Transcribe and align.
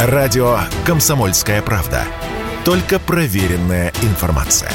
Радио 0.00 0.60
«Комсомольская 0.86 1.60
правда». 1.60 2.04
Только 2.64 3.00
проверенная 3.00 3.92
информация. 4.02 4.70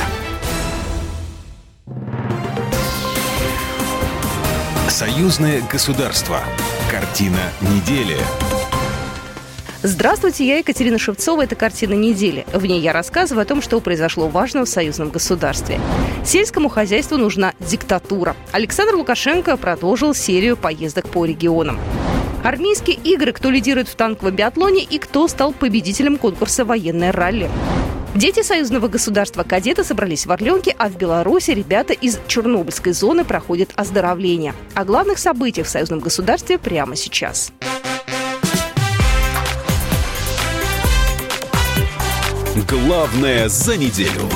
Союзное 4.90 5.62
государство. 5.72 6.42
Картина 6.92 7.40
недели. 7.62 8.18
Здравствуйте, 9.82 10.46
я 10.46 10.58
Екатерина 10.58 11.00
Шевцова. 11.00 11.44
Это 11.44 11.56
«Картина 11.56 11.94
недели». 11.94 12.46
В 12.52 12.66
ней 12.66 12.82
я 12.82 12.92
рассказываю 12.92 13.44
о 13.44 13.46
том, 13.46 13.62
что 13.62 13.80
произошло 13.80 14.28
важного 14.28 14.66
в 14.66 14.70
союзном 14.70 15.10
государстве. 15.10 15.80
Сельскому 16.26 16.68
хозяйству 16.68 17.16
нужна 17.16 17.54
диктатура. 17.62 18.36
Александр 18.52 18.96
Лукашенко 18.96 19.56
продолжил 19.56 20.14
серию 20.14 20.58
поездок 20.58 21.08
по 21.08 21.24
регионам. 21.24 21.80
Армейские 22.44 22.98
игры, 22.98 23.32
кто 23.32 23.50
лидирует 23.50 23.88
в 23.88 23.96
танковом 23.96 24.36
биатлоне 24.36 24.84
и 24.84 24.98
кто 24.98 25.30
стал 25.30 25.54
победителем 25.54 26.18
конкурса 26.18 26.66
«Военное 26.66 27.14
ралли». 27.14 27.50
Дети 28.16 28.44
союзного 28.44 28.90
государства 28.90 29.44
кадеты 29.44 29.86
собрались 29.86 30.26
в 30.26 30.32
Орленке, 30.32 30.76
а 30.78 30.90
в 30.90 30.98
Беларуси 30.98 31.52
ребята 31.52 31.94
из 31.94 32.20
Чернобыльской 32.28 32.92
зоны 32.92 33.24
проходят 33.24 33.72
оздоровление. 33.76 34.54
О 34.76 34.84
главных 34.84 35.20
событиях 35.20 35.68
в 35.68 35.70
союзном 35.70 36.00
государстве 36.00 36.58
прямо 36.58 36.98
сейчас. 36.98 37.54
Главное 42.70 43.48
за 43.48 43.78
неделю. 43.78 44.30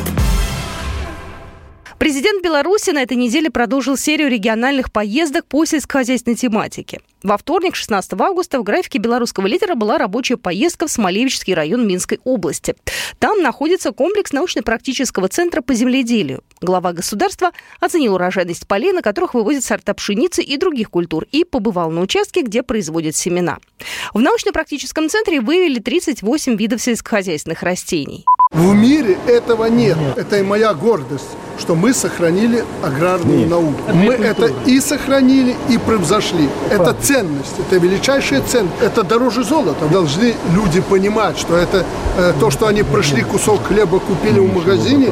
Президент 2.00 2.42
Беларуси 2.42 2.92
на 2.92 3.03
этой 3.03 3.17
неделе 3.17 3.50
продолжил 3.50 3.98
серию 3.98 4.30
региональных 4.30 4.94
поездок 4.94 5.45
по 5.45 5.66
сельскохозяйственной 5.66 6.38
тематике. 6.38 7.02
Во 7.23 7.38
вторник, 7.38 7.76
16 7.76 8.13
августа, 8.13 8.59
в 8.59 8.63
графике 8.63 8.99
белорусского 8.99 9.48
лидера 9.48 9.73
была 9.73 9.98
рабочая 9.98 10.38
поездка 10.38 10.88
в 10.88 10.91
Смолевичский 10.91 11.55
район 11.55 11.88
Минской 11.88 12.20
области. 12.23 12.75
Там 13.17 13.41
находится 13.41 13.92
комплекс 13.92 14.31
научно-практического 14.31 15.27
центра 15.27 15.61
по 15.61 15.73
земледелию. 15.73 16.44
Глава 16.61 16.94
государства 16.94 17.52
оценил 17.80 18.16
урожайность 18.16 18.67
полей, 18.67 18.92
на 18.94 19.02
которых 19.02 19.33
вывозят 19.33 19.64
сорта 19.64 19.95
пшеницы 19.95 20.44
и 20.44 20.58
других 20.58 20.92
культур, 20.92 21.25
и 21.31 21.44
побывал 21.44 21.89
на 21.89 22.02
участке, 22.02 22.44
где 22.44 22.61
производят 22.61 23.16
семена. 23.16 23.58
В 24.14 24.20
научно-практическом 24.20 25.09
центре 25.09 25.42
выявили 25.42 25.80
38 25.80 26.55
видов 26.55 26.81
сельскохозяйственных 26.81 27.64
растений. 27.64 28.25
В 28.58 28.73
мире 28.73 29.17
этого 29.27 29.66
нет. 29.66 29.97
нет. 29.97 30.17
Это 30.17 30.38
и 30.38 30.41
моя 30.41 30.73
гордость, 30.73 31.30
что 31.59 31.75
мы 31.75 31.94
сохранили 31.94 32.66
аграрную 32.83 33.39
нет. 33.39 33.49
науку. 33.49 33.75
Это 33.88 33.95
мы 33.95 34.14
это 34.14 34.52
и 34.66 34.80
сохранили, 34.80 35.55
и 35.69 35.77
превзошли. 35.77 36.49
Это 36.72 36.95
ценность, 36.99 37.53
это 37.59 37.77
величайшая 37.77 38.41
ценность. 38.41 38.73
Это 38.81 39.03
дороже 39.03 39.44
золота. 39.44 39.86
Должны 39.91 40.33
люди 40.55 40.81
понимать, 40.81 41.38
что 41.38 41.55
это 41.55 41.86
э, 42.17 42.33
то, 42.39 42.49
что 42.49 42.66
они 42.66 42.81
прошли, 42.81 43.22
кусок 43.22 43.64
хлеба 43.67 43.99
купили 43.99 44.39
в 44.39 44.52
магазине. 44.52 45.11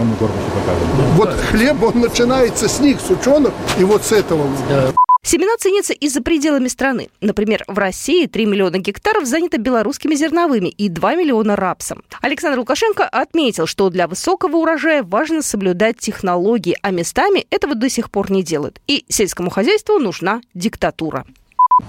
Вот 1.15 1.30
хлеб, 1.52 1.83
он 1.83 2.02
начинается 2.02 2.67
с 2.67 2.80
них, 2.80 2.97
с 2.99 3.11
ученых, 3.11 3.52
и 3.77 3.83
вот 3.83 4.03
с 4.03 4.11
этого. 4.11 4.47
Семена 5.25 5.57
ценятся 5.57 5.91
и 5.91 6.07
за 6.07 6.21
пределами 6.21 6.67
страны. 6.67 7.09
Например, 7.19 7.63
в 7.67 7.79
России 7.79 8.27
3 8.27 8.45
миллиона 8.45 8.77
гектаров 8.77 9.25
занято 9.25 9.57
белорусскими 9.57 10.13
зерновыми 10.13 10.67
и 10.67 10.87
2 10.87 11.15
миллиона 11.15 11.55
рапсом. 11.55 12.03
Александр 12.21 12.59
Лукашенко 12.59 13.05
отметил, 13.05 13.65
что 13.65 13.89
для 13.89 14.07
высокого 14.07 14.57
урожая 14.57 15.01
важно 15.01 15.41
соблюдать 15.41 15.97
технологии, 15.97 16.77
а 16.83 16.91
местами 16.91 17.47
этого 17.49 17.73
до 17.73 17.89
сих 17.89 18.11
пор 18.11 18.29
не 18.29 18.43
делают. 18.43 18.79
И 18.85 19.03
сельскому 19.09 19.49
хозяйству 19.49 19.97
нужна 19.97 20.41
диктатура. 20.53 21.25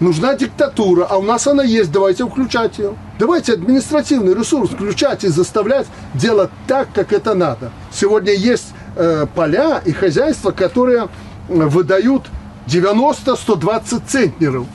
Нужна 0.00 0.34
диктатура, 0.34 1.04
а 1.04 1.18
у 1.18 1.22
нас 1.22 1.46
она 1.46 1.62
есть, 1.62 1.92
давайте 1.92 2.26
включать 2.26 2.78
ее. 2.78 2.96
Давайте 3.18 3.52
административный 3.52 4.32
ресурс 4.32 4.70
включать 4.70 5.24
и 5.24 5.28
заставлять 5.28 5.86
делать 6.14 6.48
так, 6.66 6.88
как 6.94 7.12
это 7.12 7.34
надо. 7.34 7.70
Сегодня 7.92 8.32
есть 8.32 8.68
э, 8.96 9.26
поля 9.34 9.82
и 9.84 9.92
хозяйства, 9.92 10.52
которые 10.52 11.08
выдают 11.48 12.30
90-120 12.66 14.03
центнеров. 14.06 14.66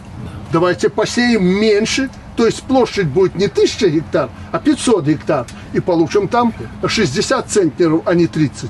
Давайте 0.52 0.90
посеем 0.90 1.46
меньше, 1.46 2.10
то 2.36 2.46
есть 2.46 2.64
площадь 2.64 3.08
будет 3.08 3.36
не 3.36 3.46
1000 3.46 3.90
гектар, 3.90 4.30
а 4.52 4.60
500 4.60 5.06
гектар. 5.06 5.46
И 5.74 5.80
получим 5.80 6.28
там 6.28 6.54
60 6.86 7.50
центнеров, 7.50 8.02
а 8.06 8.14
не 8.14 8.28
30. 8.28 8.70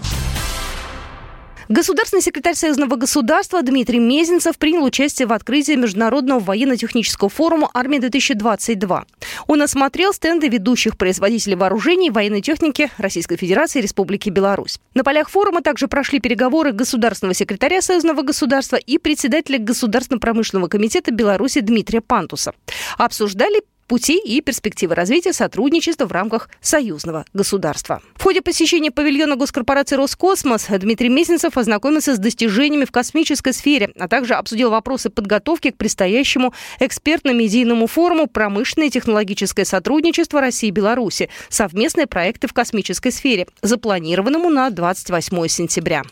Государственный 1.72 2.22
секретарь 2.22 2.56
Союзного 2.56 2.98
государства 2.98 3.62
Дмитрий 3.62 4.00
Мезенцев 4.00 4.58
принял 4.58 4.84
участие 4.84 5.26
в 5.26 5.32
открытии 5.32 5.72
Международного 5.72 6.40
военно-технического 6.40 7.30
форума 7.30 7.70
«Армия-2022». 7.74 9.04
Он 9.48 9.62
осмотрел 9.62 10.12
стенды 10.12 10.50
ведущих 10.50 10.98
производителей 10.98 11.56
вооружений 11.56 12.08
и 12.08 12.12
военной 12.12 12.42
техники 12.42 12.92
Российской 12.98 13.38
Федерации 13.38 13.80
и 13.80 13.84
Республики 13.84 14.30
Беларусь. 14.30 14.80
На 14.96 15.06
полях 15.06 15.30
форума 15.30 15.62
также 15.62 15.88
прошли 15.88 16.20
переговоры 16.20 16.74
государственного 16.74 17.36
секретаря 17.36 17.82
Союзного 17.82 18.22
государства 18.22 18.76
и 18.76 18.98
председателя 18.98 19.58
Государственно-промышленного 19.58 20.68
комитета 20.68 21.12
Беларуси 21.12 21.62
Дмитрия 21.62 22.02
Пантуса. 22.02 22.54
Обсуждали 22.98 23.62
пути 23.92 24.18
и 24.18 24.40
перспективы 24.40 24.96
развития 24.96 25.34
сотрудничества 25.34 26.06
в 26.06 26.14
рамках 26.14 26.48
союзного 26.62 27.26
государства. 27.34 28.02
В 28.16 28.24
ходе 28.24 28.42
посещения 28.42 28.90
павильона 28.90 29.36
госкорпорации 29.36 29.98
«Роскосмос» 29.98 30.68
Дмитрий 30.70 31.10
Месенцев 31.10 31.58
ознакомился 31.58 32.16
с 32.16 32.18
достижениями 32.18 32.86
в 32.86 32.92
космической 32.92 33.52
сфере, 33.52 33.92
а 34.00 34.08
также 34.08 34.36
обсудил 34.36 34.70
вопросы 34.70 35.10
подготовки 35.10 35.72
к 35.72 35.76
предстоящему 35.76 36.54
экспертно-медийному 36.80 37.86
форуму 37.88 38.28
«Промышленное 38.28 38.88
и 38.88 38.92
технологическое 38.92 39.66
сотрудничество 39.66 40.40
России 40.40 40.70
и 40.70 40.72
Беларуси. 40.72 41.30
Совместные 41.50 42.08
проекты 42.08 42.48
в 42.48 42.54
космической 42.54 43.12
сфере», 43.12 43.46
запланированному 43.62 44.50
на 44.50 44.70
28 44.70 45.50
сентября. 45.50 46.04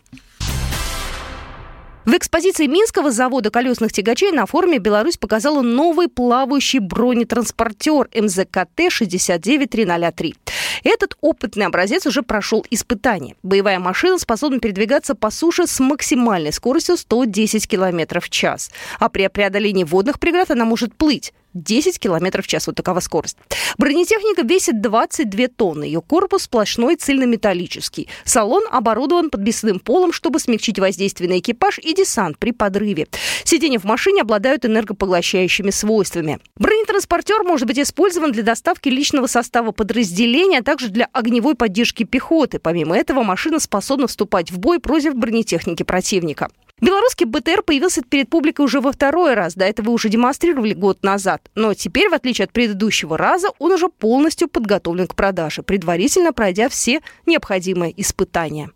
В 2.09 2.18
экспозиции 2.18 2.66
Минского 2.66 3.12
завода 3.12 3.52
колесных 3.52 3.94
тягачей 3.94 4.31
на 4.31 4.47
форуме 4.47 4.80
Беларусь 4.80 5.18
показала 5.18 5.62
новый 5.62 6.08
плавающий 6.08 6.80
бронетранспортер 6.80 8.09
МЗКТ-69303. 8.12 10.36
Этот 10.84 11.16
опытный 11.22 11.68
образец 11.68 12.08
уже 12.08 12.24
прошел 12.24 12.66
испытание. 12.72 13.36
Боевая 13.44 13.78
машина 13.78 14.18
способна 14.18 14.59
передвигаться 14.59 15.14
по 15.14 15.30
суше 15.30 15.68
с 15.68 15.80
максимальной 15.80 16.52
скоростью 16.52 16.98
110 16.98 17.68
км 17.68 18.19
в 18.19 18.31
час. 18.31 18.72
А 18.98 19.08
при 19.09 19.28
преодолении 19.28 19.84
водных 19.84 20.19
преград 20.19 20.50
она 20.50 20.66
может 20.66 20.96
плыть. 20.96 21.31
10 21.54 22.00
км 22.00 22.42
в 22.42 22.48
час. 22.48 22.68
Вот 22.68 22.76
такова 22.76 23.00
скорость. 23.00 23.38
Бронетехника 23.78 24.44
весит 24.44 24.82
22 24.82 25.48
тонны. 25.48 25.84
Ее 25.84 26.02
корпус 26.02 26.44
сплошной 26.44 26.96
цельнометаллический. 26.96 28.08
Салон 28.24 28.64
оборудован 28.72 29.30
подвесным 29.30 29.80
полом, 29.80 30.12
чтобы 30.14 30.40
смягчить 30.40 30.80
воздействие 30.80 31.30
на 31.30 31.40
экипаж 31.40 31.80
и 31.80 31.94
десант 31.94 32.38
при 32.38 32.52
подрыве. 32.52 33.08
Сиденья 33.44 33.80
в 33.80 33.84
машине 33.84 34.22
обладают 34.22 34.66
энергопоглощающими 34.66 35.72
свойствами. 35.72 36.40
Бронетранспортер 36.56 37.44
может 37.44 37.68
быть 37.68 37.80
использован 37.80 38.31
для 38.31 38.44
доставки 38.44 38.90
личного 38.90 39.28
состава 39.28 39.72
подразделения, 39.72 40.60
а 40.60 40.64
также 40.64 40.90
для 40.90 41.08
огневой 41.14 41.56
поддержки 41.56 42.04
пехоты. 42.04 42.60
Помимо 42.60 42.98
этого, 42.98 43.24
машина 43.24 43.60
способна 43.60 44.08
вступать 44.08 44.52
в 44.52 44.60
бой 44.60 44.80
против 44.80 45.16
бронетехники 45.16 45.84
противника. 45.84 46.50
Белорусский 46.81 47.25
БТР 47.25 47.63
появился 47.63 48.01
перед 48.01 48.29
публикой 48.29 48.66
уже 48.66 48.79
во 48.79 48.91
второй 48.91 49.34
раз. 49.34 49.56
До 49.56 49.66
этого 49.66 49.91
уже 49.91 50.09
демонстрировали 50.09 50.73
год 50.73 51.03
назад. 51.03 51.50
Но 51.56 51.73
теперь, 51.73 52.09
в 52.09 52.13
отличие 52.13 52.45
от 52.45 52.51
предыдущего 52.51 53.17
раза, 53.17 53.50
он 53.59 53.72
уже 53.72 53.90
полностью 53.90 54.47
подготовлен 54.47 55.07
к 55.07 55.16
продаже, 55.16 55.62
предварительно 55.62 56.34
пройдя 56.34 56.69
все 56.69 57.01
необходимые 57.25 58.00
испытания. 58.00 58.72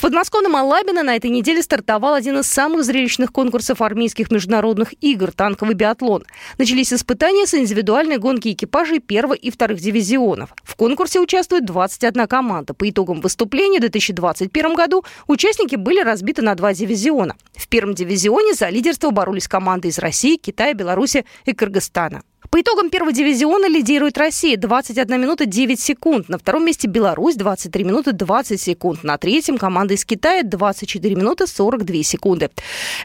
В 0.00 0.02
подмосковном 0.02 0.56
Алабино 0.56 1.02
на 1.02 1.14
этой 1.14 1.28
неделе 1.28 1.60
стартовал 1.60 2.14
один 2.14 2.38
из 2.38 2.46
самых 2.46 2.84
зрелищных 2.84 3.32
конкурсов 3.32 3.82
армейских 3.82 4.30
международных 4.30 4.94
игр– 5.02 5.30
танковый 5.36 5.74
биатлон. 5.74 6.24
Начались 6.56 6.90
испытания 6.90 7.46
с 7.46 7.52
индивидуальной 7.52 8.16
гонки 8.16 8.50
экипажей 8.50 9.00
первого 9.00 9.34
и 9.34 9.50
вторых 9.50 9.78
дивизионов. 9.78 10.54
В 10.64 10.74
конкурсе 10.74 11.20
участвует 11.20 11.66
21 11.66 12.26
команда. 12.28 12.72
По 12.72 12.88
итогам 12.88 13.20
выступления 13.20 13.76
в 13.76 13.82
2021 13.82 14.74
году 14.74 15.04
участники 15.26 15.76
были 15.76 16.00
разбиты 16.00 16.40
на 16.40 16.54
два 16.54 16.72
дивизиона. 16.72 17.36
В 17.54 17.68
первом 17.68 17.94
дивизионе 17.94 18.54
за 18.54 18.70
лидерство 18.70 19.10
боролись 19.10 19.48
команды 19.48 19.88
из 19.88 19.98
России, 19.98 20.38
Китая, 20.38 20.72
Беларуси 20.72 21.26
и 21.44 21.52
Кыргызстана. 21.52 22.22
По 22.48 22.60
итогам 22.60 22.88
первого 22.88 23.12
дивизиона 23.12 23.68
лидирует 23.68 24.16
Россия 24.16 24.56
21 24.56 25.20
минута 25.20 25.44
9 25.44 25.78
секунд. 25.78 26.28
На 26.28 26.38
втором 26.38 26.64
месте 26.64 26.88
Беларусь 26.88 27.36
23 27.36 27.84
минуты 27.84 28.12
20 28.12 28.60
секунд. 28.60 29.04
На 29.04 29.18
третьем 29.18 29.58
команда 29.58 29.94
из 29.94 30.04
Китая 30.04 30.42
24 30.42 31.14
минуты 31.14 31.46
42 31.46 32.02
секунды. 32.02 32.50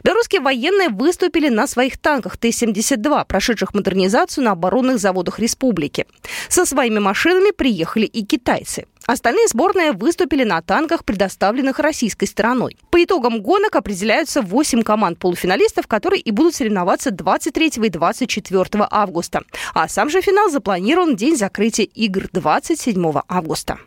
Белорусские 0.02 0.40
военные 0.40 0.88
выступили 0.88 1.48
на 1.48 1.66
своих 1.66 1.98
танках 1.98 2.38
Т-72, 2.38 3.26
прошедших 3.26 3.74
модернизацию 3.74 4.42
на 4.44 4.52
оборонных 4.52 4.98
заводах 4.98 5.38
республики. 5.38 6.06
Со 6.48 6.64
своими 6.64 6.98
машинами 6.98 7.50
приехали 7.50 8.06
и 8.06 8.24
китайцы. 8.24 8.86
Остальные 9.06 9.46
сборные 9.46 9.92
выступили 9.92 10.42
на 10.42 10.60
танках, 10.62 11.04
предоставленных 11.04 11.78
российской 11.78 12.26
стороной. 12.26 12.76
По 12.90 13.02
итогам 13.02 13.40
гонок 13.40 13.76
определяются 13.76 14.42
8 14.42 14.82
команд 14.82 15.20
полуфиналистов, 15.20 15.86
которые 15.86 16.20
и 16.20 16.32
будут 16.32 16.56
соревноваться 16.56 17.12
23 17.12 17.72
и 17.76 17.88
24 17.88 18.86
августа. 18.90 19.42
А 19.74 19.86
сам 19.88 20.10
же 20.10 20.20
финал 20.20 20.50
запланирован 20.50 21.14
день 21.14 21.36
закрытия 21.36 21.86
игр 21.86 22.28
27 22.32 23.20
августа. 23.28 23.78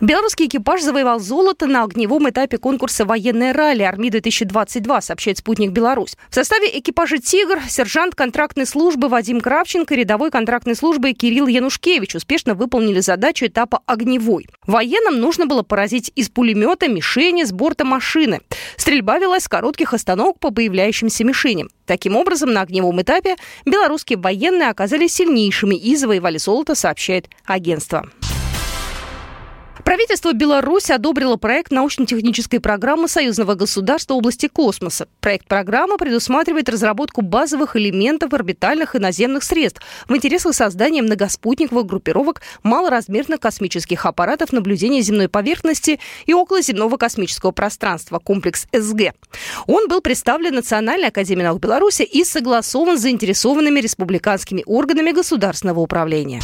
Белорусский 0.00 0.46
экипаж 0.46 0.80
завоевал 0.80 1.20
золото 1.20 1.66
на 1.66 1.84
огневом 1.84 2.30
этапе 2.30 2.56
конкурса 2.56 3.04
«Военное 3.04 3.52
ралли 3.52 3.82
Арми-2022», 3.82 5.02
сообщает 5.02 5.36
«Спутник 5.36 5.72
Беларусь». 5.72 6.16
В 6.30 6.34
составе 6.34 6.70
экипажа 6.78 7.18
«Тигр» 7.18 7.60
сержант 7.68 8.14
контрактной 8.14 8.64
службы 8.64 9.08
Вадим 9.08 9.42
Кравченко 9.42 9.94
рядовой 9.94 10.30
контрактной 10.30 10.74
службы 10.74 11.12
Кирилл 11.12 11.48
Янушкевич 11.48 12.14
успешно 12.14 12.54
выполнили 12.54 13.00
задачу 13.00 13.44
этапа 13.44 13.80
«Огневой». 13.84 14.46
Военным 14.66 15.20
нужно 15.20 15.44
было 15.44 15.62
поразить 15.62 16.10
из 16.14 16.30
пулемета 16.30 16.88
мишени 16.88 17.44
с 17.44 17.52
борта 17.52 17.84
машины. 17.84 18.40
Стрельба 18.78 19.18
велась 19.18 19.42
с 19.42 19.48
коротких 19.48 19.92
остановок 19.92 20.38
по 20.38 20.50
появляющимся 20.50 21.24
мишеням. 21.24 21.68
Таким 21.84 22.16
образом, 22.16 22.54
на 22.54 22.62
огневом 22.62 23.02
этапе 23.02 23.36
белорусские 23.66 24.18
военные 24.18 24.70
оказались 24.70 25.12
сильнейшими 25.12 25.74
и 25.74 25.94
завоевали 25.94 26.38
золото, 26.38 26.74
сообщает 26.74 27.28
агентство. 27.44 28.08
Правительство 29.84 30.32
Беларуси 30.32 30.92
одобрило 30.92 31.36
проект 31.36 31.72
научно-технической 31.72 32.60
программы 32.60 33.08
союзного 33.08 33.54
государства 33.54 34.14
области 34.14 34.46
космоса. 34.46 35.08
Проект 35.20 35.46
программы 35.46 35.96
предусматривает 35.96 36.68
разработку 36.68 37.22
базовых 37.22 37.76
элементов 37.76 38.32
орбитальных 38.32 38.94
и 38.94 38.98
наземных 38.98 39.42
средств 39.42 39.82
в 40.08 40.14
интересах 40.14 40.54
создания 40.54 41.02
многоспутниковых 41.02 41.86
группировок 41.86 42.42
малоразмерных 42.62 43.40
космических 43.40 44.06
аппаратов 44.06 44.52
наблюдения 44.52 45.00
земной 45.00 45.28
поверхности 45.28 46.00
и 46.26 46.34
околоземного 46.34 46.96
космического 46.96 47.50
пространства, 47.52 48.18
комплекс 48.18 48.66
СГ. 48.72 49.14
Он 49.66 49.88
был 49.88 50.00
представлен 50.00 50.54
Национальной 50.54 51.08
академией 51.08 51.46
наук 51.46 51.60
Беларуси 51.60 52.02
и 52.02 52.24
согласован 52.24 52.98
с 52.98 53.02
заинтересованными 53.02 53.80
республиканскими 53.80 54.62
органами 54.66 55.12
государственного 55.12 55.80
управления. 55.80 56.40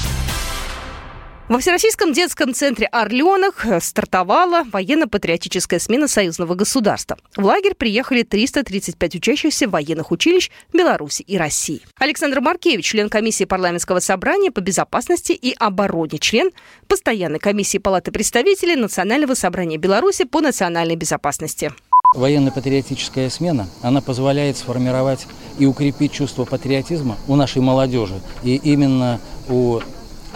Во 1.48 1.60
Всероссийском 1.60 2.12
детском 2.12 2.52
центре 2.52 2.88
«Орленок» 2.88 3.64
стартовала 3.80 4.64
военно-патриотическая 4.64 5.78
смена 5.78 6.08
союзного 6.08 6.56
государства. 6.56 7.18
В 7.36 7.44
лагерь 7.44 7.76
приехали 7.76 8.24
335 8.24 9.14
учащихся 9.14 9.68
военных 9.68 10.10
училищ 10.10 10.50
Беларуси 10.72 11.22
и 11.22 11.38
России. 11.38 11.82
Александр 12.00 12.40
Маркевич, 12.40 12.86
член 12.86 13.08
комиссии 13.08 13.44
парламентского 13.44 14.00
собрания 14.00 14.50
по 14.50 14.60
безопасности 14.60 15.30
и 15.30 15.54
обороне, 15.56 16.18
член 16.18 16.50
постоянной 16.88 17.38
комиссии 17.38 17.78
Палаты 17.78 18.10
представителей 18.10 18.74
Национального 18.74 19.34
собрания 19.34 19.76
Беларуси 19.76 20.24
по 20.24 20.40
национальной 20.40 20.96
безопасности. 20.96 21.72
Военно-патриотическая 22.12 23.30
смена, 23.30 23.68
она 23.82 24.00
позволяет 24.00 24.56
сформировать 24.56 25.28
и 25.60 25.66
укрепить 25.66 26.10
чувство 26.10 26.44
патриотизма 26.44 27.16
у 27.28 27.36
нашей 27.36 27.62
молодежи. 27.62 28.20
И 28.42 28.56
именно 28.56 29.20
у 29.48 29.80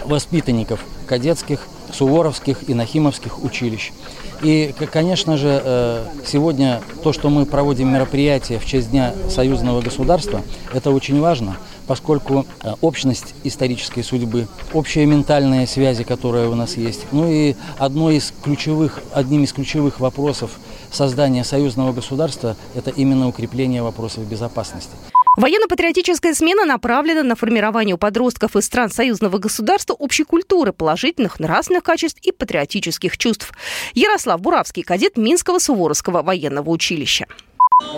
воспитанников 0.05 0.83
кадетских, 1.07 1.67
суворовских 1.91 2.69
и 2.69 2.73
нахимовских 2.73 3.43
училищ. 3.43 3.91
И, 4.41 4.73
конечно 4.91 5.37
же, 5.37 5.61
э, 5.63 6.05
сегодня 6.25 6.81
то, 7.03 7.13
что 7.13 7.29
мы 7.29 7.45
проводим 7.45 7.93
мероприятие 7.93 8.59
в 8.59 8.65
честь 8.65 8.89
Дня 8.89 9.13
союзного 9.29 9.81
государства, 9.81 10.41
это 10.73 10.89
очень 10.89 11.19
важно, 11.19 11.57
поскольку 11.85 12.47
э, 12.63 12.73
общность 12.81 13.35
исторической 13.43 14.01
судьбы, 14.01 14.47
общие 14.73 15.05
ментальные 15.05 15.67
связи, 15.67 16.03
которые 16.03 16.49
у 16.49 16.55
нас 16.55 16.75
есть, 16.75 17.05
ну 17.11 17.29
и 17.29 17.55
одно 17.77 18.09
из 18.09 18.33
ключевых, 18.43 19.01
одним 19.13 19.43
из 19.43 19.53
ключевых 19.53 19.99
вопросов 19.99 20.51
создания 20.91 21.43
союзного 21.43 21.93
государства– 21.93 22.55
это 22.73 22.89
именно 22.89 23.27
укрепление 23.27 23.83
вопросов 23.83 24.25
безопасности. 24.25 24.95
Военно-патриотическая 25.37 26.33
смена 26.33 26.65
направлена 26.65 27.23
на 27.23 27.37
формирование 27.37 27.95
у 27.95 27.97
подростков 27.97 28.57
из 28.57 28.65
стран 28.65 28.89
союзного 28.89 29.37
государства 29.37 29.93
общей 29.93 30.25
культуры, 30.25 30.73
положительных 30.73 31.39
нравственных 31.39 31.83
качеств 31.83 32.19
и 32.21 32.33
патриотических 32.33 33.17
чувств. 33.17 33.53
Ярослав 33.93 34.41
Буравский, 34.41 34.83
кадет 34.83 35.15
Минского 35.15 35.59
Суворовского 35.59 36.21
военного 36.21 36.69
училища. 36.69 37.27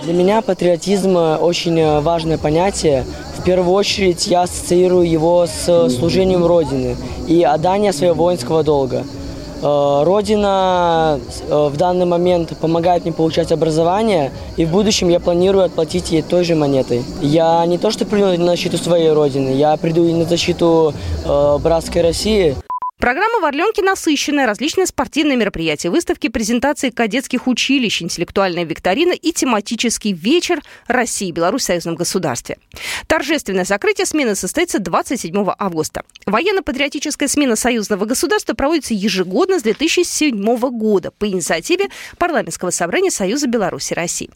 Для 0.03 0.13
меня 0.13 0.43
патриотизм 0.43 1.15
очень 1.15 2.01
важное 2.01 2.37
понятие. 2.37 3.03
В 3.39 3.43
первую 3.43 3.73
очередь 3.73 4.27
я 4.27 4.43
ассоциирую 4.43 5.09
его 5.09 5.47
с 5.47 5.89
служением 5.89 6.45
Родины 6.45 6.95
и 7.27 7.41
отданием 7.41 7.93
своего 7.93 8.25
воинского 8.25 8.63
долга– 8.63 9.05
Э, 9.22 9.22
Родина 9.63 11.19
э, 11.47 11.69
в 11.69 11.77
данный 11.77 12.05
момент 12.05 12.57
помогает 12.57 13.05
мне 13.05 13.13
получать 13.13 13.51
образование, 13.51 14.31
и 14.57 14.65
в 14.65 14.71
будущем 14.71 15.07
я 15.09 15.19
планирую 15.21 15.63
отплатить 15.63 16.11
ей 16.11 16.21
той 16.21 16.43
же 16.43 16.55
монетой. 16.55 17.03
Я 17.21 17.65
не 17.65 17.77
то 17.77 17.89
что 17.89 18.05
приду 18.05 18.37
на 18.37 18.51
защиту 18.51 18.77
своей 18.77 19.11
Родины, 19.11 19.49
я 19.49 19.77
приду 19.77 20.05
и 20.05 20.13
на 20.13 20.25
защиту 20.25 20.93
э, 21.25 21.57
братской 21.59 22.01
России. 22.01 22.55
Программа 23.03 23.41
в 23.41 23.43
Орленке 23.43 23.81
насыщенная. 23.81 24.47
Различные 24.47 24.87
спортивные 24.87 25.35
мероприятия, 25.35 25.89
выставки, 25.89 26.29
презентации 26.29 26.89
кадетских 26.89 27.47
училищ, 27.47 28.01
интеллектуальная 28.01 28.63
викторина 28.63 29.11
и 29.11 29.33
тематический 29.33 30.13
вечер 30.13 30.61
России 30.87 31.27
и 31.27 31.31
Беларусь 31.33 31.63
в 31.63 31.65
союзном 31.65 31.95
государстве. 31.95 32.59
Торжественное 33.07 33.65
закрытие 33.65 34.05
смены 34.05 34.35
состоится 34.35 34.79
27 34.79 35.35
августа. 35.59 36.03
Военно-патриотическая 36.25 37.27
смена 37.27 37.57
союзного 37.57 38.05
государства 38.05 38.53
проводится 38.53 38.93
ежегодно 38.93 39.59
с 39.59 39.63
2007 39.63 40.41
года 40.69 41.11
по 41.11 41.27
инициативе 41.27 41.89
Парламентского 42.17 42.69
собрания 42.69 43.11
Союза 43.11 43.47
Беларуси 43.47 43.91
и 43.91 43.95
России. 43.97 44.29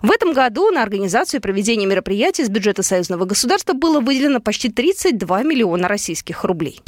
В 0.00 0.12
этом 0.12 0.32
году 0.32 0.70
на 0.70 0.84
организацию 0.84 1.40
и 1.40 1.42
проведение 1.42 1.88
мероприятий 1.88 2.42
из 2.42 2.50
бюджета 2.50 2.84
союзного 2.84 3.24
государства 3.24 3.72
было 3.72 3.98
выделено 3.98 4.38
почти 4.38 4.68
32 4.68 5.42
миллиона 5.42 5.88
российских 5.88 6.44
рублей. 6.44 6.80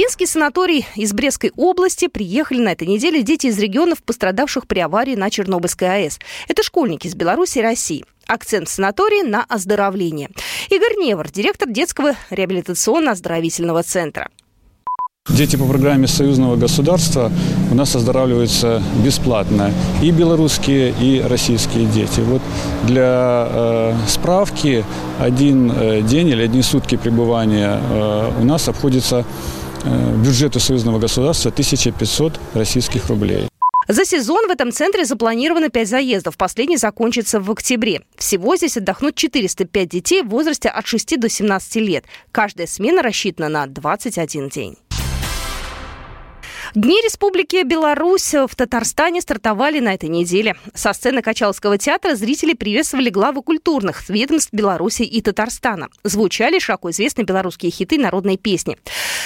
В 0.00 0.02
Пинский 0.02 0.26
санаторий 0.26 0.86
из 0.96 1.12
Брестской 1.12 1.52
области 1.58 2.08
приехали 2.08 2.58
на 2.58 2.70
этой 2.72 2.88
неделе 2.88 3.22
дети 3.22 3.48
из 3.48 3.58
регионов, 3.58 4.02
пострадавших 4.02 4.66
при 4.66 4.78
аварии 4.78 5.14
на 5.14 5.28
Чернобыльской 5.28 5.88
АЭС. 5.88 6.18
Это 6.48 6.62
школьники 6.62 7.06
из 7.06 7.14
Беларуси 7.14 7.58
и 7.58 7.60
России. 7.60 8.06
Акцент 8.26 8.70
в 8.70 8.72
санатории 8.72 9.22
на 9.22 9.44
оздоровление. 9.44 10.30
Игорь 10.70 10.96
Невр, 10.96 11.30
директор 11.30 11.68
детского 11.68 12.14
реабилитационно-оздоровительного 12.30 13.82
центра. 13.82 14.30
Дети 15.28 15.56
по 15.56 15.66
программе 15.66 16.06
союзного 16.06 16.56
государства 16.56 17.30
у 17.70 17.74
нас 17.74 17.94
оздоравливаются 17.94 18.82
бесплатно. 19.04 19.70
И 20.02 20.12
белорусские, 20.12 20.94
и 20.98 21.20
российские 21.20 21.84
дети. 21.84 22.20
Вот 22.20 22.40
для 22.84 23.46
э, 23.50 23.94
справки 24.08 24.82
один 25.18 25.70
э, 25.70 26.00
день 26.00 26.28
или 26.28 26.42
одни 26.42 26.62
сутки 26.62 26.96
пребывания 26.96 27.78
э, 27.78 28.30
у 28.40 28.44
нас 28.44 28.66
обходится 28.66 29.26
бюджету 29.84 30.60
союзного 30.60 30.98
государства 30.98 31.50
1500 31.50 32.38
российских 32.54 33.08
рублей. 33.08 33.48
За 33.88 34.04
сезон 34.04 34.46
в 34.46 34.50
этом 34.50 34.70
центре 34.70 35.04
запланировано 35.04 35.68
5 35.68 35.88
заездов. 35.88 36.36
Последний 36.36 36.76
закончится 36.76 37.40
в 37.40 37.50
октябре. 37.50 38.02
Всего 38.16 38.54
здесь 38.56 38.76
отдохнут 38.76 39.16
405 39.16 39.88
детей 39.88 40.22
в 40.22 40.28
возрасте 40.28 40.68
от 40.68 40.86
6 40.86 41.18
до 41.18 41.28
17 41.28 41.76
лет. 41.76 42.04
Каждая 42.30 42.68
смена 42.68 43.02
рассчитана 43.02 43.48
на 43.48 43.66
21 43.66 44.48
день. 44.48 44.76
Дни 46.74 47.02
Республики 47.02 47.64
Беларусь 47.64 48.32
в 48.32 48.54
Татарстане 48.54 49.20
стартовали 49.20 49.80
на 49.80 49.94
этой 49.94 50.08
неделе. 50.08 50.54
Со 50.72 50.92
сцены 50.92 51.20
Качалского 51.20 51.78
театра 51.78 52.14
зрители 52.14 52.52
приветствовали 52.52 53.10
главы 53.10 53.42
культурных 53.42 54.08
ведомств 54.08 54.52
Беларуси 54.52 55.02
и 55.02 55.20
Татарстана. 55.20 55.88
Звучали 56.04 56.60
широко 56.60 56.90
известные 56.90 57.24
белорусские 57.24 57.72
хиты 57.72 57.98
народной 57.98 58.36
песни. 58.36 58.78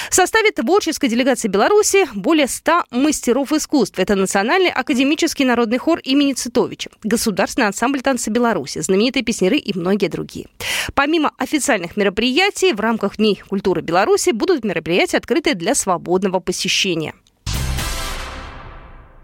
В 0.09 0.15
составе 0.15 0.53
творческой 0.53 1.09
делегации 1.11 1.49
Беларуси 1.49 2.07
более 2.15 2.49
100 2.49 2.85
мастеров 2.93 3.53
искусств. 3.53 3.99
Это 3.99 4.15
Национальный 4.15 4.71
академический 4.71 5.45
народный 5.45 5.77
хор 5.77 5.99
имени 5.99 6.33
Цитовича, 6.33 6.89
Государственный 7.03 7.67
ансамбль 7.67 8.01
танца 8.01 8.31
Беларуси, 8.31 8.81
знаменитые 8.81 9.23
песнеры 9.23 9.59
и 9.59 9.79
многие 9.79 10.09
другие. 10.09 10.47
Помимо 10.95 11.31
официальных 11.37 11.99
мероприятий, 11.99 12.73
в 12.73 12.81
рамках 12.81 13.19
Дней 13.19 13.43
культуры 13.47 13.83
Беларуси 13.83 14.31
будут 14.31 14.65
мероприятия, 14.65 15.19
открытые 15.19 15.55
для 15.55 15.75
свободного 15.75 16.41
посещения. 16.41 17.13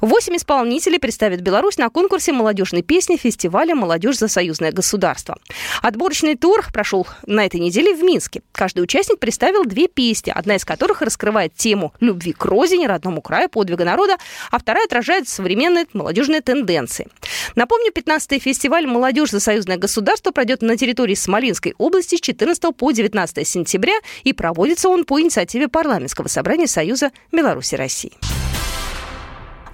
Восемь 0.01 0.37
исполнителей 0.37 0.99
представят 0.99 1.43
Беларусь 1.43 1.77
на 1.77 1.91
конкурсе 1.91 2.33
молодежной 2.33 2.81
песни 2.81 3.17
фестиваля 3.17 3.75
«Молодежь 3.75 4.17
за 4.17 4.29
союзное 4.29 4.73
государство». 4.73 5.37
Отборочный 5.83 6.37
тур 6.37 6.65
прошел 6.73 7.07
на 7.27 7.45
этой 7.45 7.61
неделе 7.61 7.95
в 7.95 8.03
Минске. 8.03 8.41
Каждый 8.53 8.81
участник 8.81 9.19
представил 9.19 9.65
две 9.67 9.89
песни, 9.89 10.33
одна 10.35 10.57
из 10.57 10.65
которых 10.65 11.03
раскрывает 11.03 11.55
тему 11.55 11.93
любви 12.01 12.33
к 12.33 12.43
родине, 12.47 12.87
родному 12.87 13.21
краю, 13.21 13.51
подвига 13.51 13.85
народа, 13.85 14.17
а 14.51 14.59
вторая 14.59 14.87
отражает 14.87 15.29
современные 15.29 15.85
молодежные 15.93 16.41
тенденции. 16.41 17.09
Напомню, 17.55 17.93
15-й 17.93 18.39
фестиваль 18.39 18.87
«Молодежь 18.87 19.31
за 19.31 19.41
союзное 19.41 19.77
государство» 19.77 20.31
пройдет 20.31 20.63
на 20.63 20.79
территории 20.79 21.15
Смоленской 21.15 21.75
области 21.77 22.17
с 22.17 22.21
14 22.21 22.75
по 22.75 22.91
19 22.91 23.47
сентября 23.47 23.95
и 24.25 24.33
проводится 24.33 24.89
он 24.89 25.05
по 25.05 25.21
инициативе 25.21 25.69
парламентского 25.69 26.29
собрания 26.29 26.67
Союза 26.67 27.11
Беларуси 27.33 27.75
России. 27.75 28.13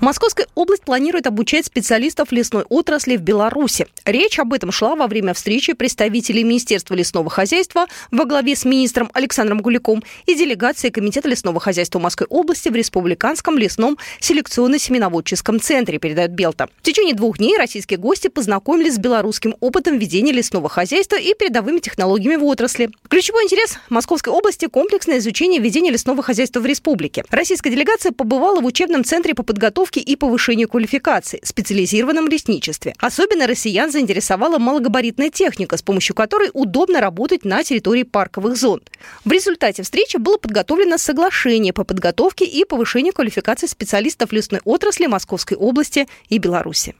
Московская 0.01 0.47
область 0.55 0.83
планирует 0.83 1.27
обучать 1.27 1.65
специалистов 1.65 2.31
лесной 2.31 2.65
отрасли 2.69 3.17
в 3.17 3.23
Беларуси. 3.23 3.87
Речь 4.05 4.39
об 4.39 4.53
этом 4.53 4.71
шла 4.71 4.95
во 4.95 5.07
время 5.07 5.33
встречи 5.33 5.73
представителей 5.73 6.45
Министерства 6.45 6.95
лесного 6.95 7.31
хозяйства 7.31 7.87
во 8.11 8.27
главе 8.27 8.57
с 8.57 8.67
министром 8.67 9.11
Александром 9.15 9.63
Гуляком 9.63 10.05
и 10.27 10.35
делегацией 10.35 10.93
Комитета 10.93 11.31
лесного 11.31 11.61
хозяйства 11.61 11.99
Москвы 11.99 12.27
области 12.29 12.69
в 12.69 12.77
Республиканском 12.77 13.57
лесном 13.57 13.97
селекционно-семеноводческом 14.21 15.61
центре, 15.61 15.99
передает 15.99 16.33
Белта. 16.33 16.69
В 16.81 16.83
течение 16.83 17.15
двух 17.15 17.39
дней 17.39 17.57
российские 17.57 17.99
гости 17.99 18.29
познакомились 18.29 18.97
с 18.97 18.99
белорусским 18.99 19.57
опытом 19.61 19.97
ведения 19.97 20.33
лесного 20.33 20.69
хозяйства 20.69 21.17
и 21.17 21.33
передовыми 21.33 21.79
технологиями 21.79 22.37
в 22.37 22.45
отрасли. 22.45 22.91
Ключевой 23.09 23.45
интерес 23.45 23.79
Московской 23.89 24.33
области– 24.33 24.67
комплексное 24.71 25.19
изучение 25.19 25.59
ведения 25.59 25.91
лесного 25.91 26.23
хозяйства 26.23 26.61
в 26.61 26.67
республике. 26.67 27.25
Российская 27.31 27.71
делегация 27.71 28.13
побывала 28.13 28.61
в 28.61 28.67
учебном 28.67 29.03
центре 29.03 29.35
по 29.35 29.43
подготовке 29.43 29.86
подготовки 29.87 29.99
и 29.99 30.17
повышению 30.17 30.69
квалификации, 30.69 31.41
специализированном 31.43 32.29
лесничестве. 32.29 32.95
Особенно 32.99 33.47
россиян 33.47 33.91
заинтересовала 33.91 34.59
малогабаритная 34.59 35.31
техника, 35.31 35.77
с 35.77 35.83
помощью 35.83 36.15
которой 36.15 36.51
удобно 36.53 37.01
работать 37.01 37.45
на 37.45 37.63
территории 37.63 38.03
парковых 38.03 38.57
зон. 38.57 38.81
В 39.25 39.33
результате 39.33 39.83
встречи 39.83 40.17
было 40.19 40.39
подготовлено 40.39 40.99
соглашение 40.99 41.73
по 41.73 41.85
подготовке 41.85 42.45
и 42.45 42.65
повышению 42.65 43.13
квалификации 43.13 43.69
специалистов 43.69 44.33
лесной 44.33 44.61
отрасли 44.65 45.07
Московской 45.07 45.57
области 45.57 46.07
и 46.29 46.39
Беларуси. 46.39 46.95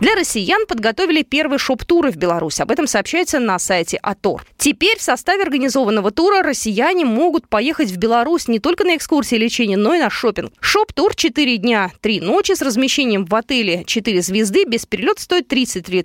Для 0.00 0.14
россиян 0.14 0.64
подготовили 0.66 1.22
первый 1.22 1.58
шоп-туры 1.58 2.10
в 2.10 2.16
Беларусь. 2.16 2.58
Об 2.60 2.70
этом 2.70 2.86
сообщается 2.86 3.38
на 3.38 3.58
сайте 3.58 3.98
АТОР. 3.98 4.46
Теперь 4.56 4.98
в 4.98 5.02
составе 5.02 5.42
организованного 5.42 6.10
тура 6.10 6.42
россияне 6.42 7.04
могут 7.04 7.46
поехать 7.48 7.90
в 7.90 7.98
Беларусь 7.98 8.48
не 8.48 8.60
только 8.60 8.84
на 8.84 8.96
экскурсии 8.96 9.36
лечения, 9.36 9.76
но 9.76 9.94
и 9.94 9.98
на 9.98 10.08
шопинг. 10.08 10.54
Шоп-тур 10.58 11.14
4 11.14 11.58
дня, 11.58 11.90
3 12.00 12.22
ночи 12.22 12.54
с 12.54 12.62
размещением 12.62 13.26
в 13.26 13.34
отеле 13.34 13.84
4 13.84 14.22
звезды 14.22 14.64
без 14.64 14.86
перелета 14.86 15.20
стоит 15.20 15.48
33 15.48 16.02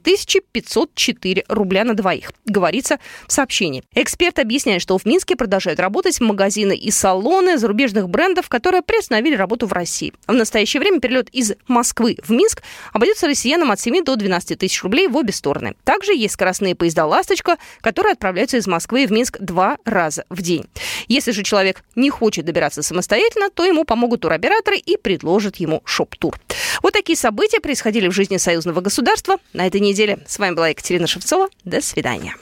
504 0.52 1.46
рубля 1.48 1.86
на 1.86 1.94
двоих, 1.94 2.34
говорится 2.46 3.00
в 3.28 3.32
сообщении. 3.32 3.86
Эксперт 3.94 4.40
объясняет, 4.40 4.82
что 4.82 4.98
в 4.98 5.06
Минске 5.06 5.38
продолжают 5.38 5.80
работать 5.80 6.20
магазины 6.20 6.76
и 6.76 6.92
салоны 6.92 7.58
зарубежных 7.58 8.10
брендов, 8.10 8.50
которые 8.50 8.82
приостановили 8.82 9.36
работу 9.36 9.68
в 9.68 9.72
России. 9.72 10.12
В 10.28 10.34
настоящее 10.34 10.82
время 10.82 11.00
перелет 11.00 11.30
из 11.30 11.54
Москвы 11.70 12.18
в 12.22 12.32
Минск 12.32 12.62
обойдется 12.92 13.28
россиянам 13.28 13.72
от 13.72 13.85
7 13.86 14.04
до 14.04 14.16
12 14.16 14.58
тысяч 14.58 14.82
рублей 14.82 15.08
в 15.08 15.16
обе 15.16 15.32
стороны. 15.32 15.76
Также 15.84 16.16
есть 16.16 16.34
скоростные 16.34 16.74
поезда 16.74 17.06
«Ласточка», 17.06 17.58
которые 17.82 18.14
отправляются 18.14 18.58
из 18.58 18.66
Москвы 18.66 19.06
в 19.06 19.12
Минск 19.12 19.38
два 19.40 19.78
раза 19.86 20.26
в 20.30 20.42
день. 20.42 20.66
Если 21.08 21.30
же 21.30 21.44
человек 21.44 21.84
не 21.96 22.10
хочет 22.10 22.46
добираться 22.46 22.82
самостоятельно, 22.82 23.52
то 23.52 23.64
ему 23.64 23.86
помогут 23.86 24.22
туроператоры 24.22 24.78
и 24.78 24.98
предложат 24.98 25.58
ему 25.58 25.84
шоп-тур. 25.86 26.40
Вот 26.82 26.94
такие 26.94 27.16
события 27.16 27.60
происходили 27.60 28.08
в 28.08 28.12
жизни 28.12 28.38
союзного 28.38 28.82
государства 28.82 29.38
на 29.54 29.68
этой 29.68 29.82
неделе. 29.82 30.18
С 30.26 30.40
вами 30.40 30.56
была 30.56 30.70
Екатерина 30.70 31.06
Шевцова. 31.06 31.50
До 31.64 31.80
свидания. 31.80 32.36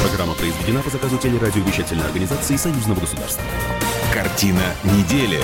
Программа 0.00 0.34
произведена 0.34 0.80
по 0.80 0.90
заказу 0.90 1.18
телерадиовещательной 1.18 2.04
организации 2.04 2.54
Союзного 2.54 3.00
государства. 3.00 3.42
Картина 4.14 4.62
недели. 4.84 5.40